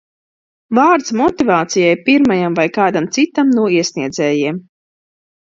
[0.77, 4.61] Vārds motivācijai pirmajam vai kādam citam no iesniedzējiem.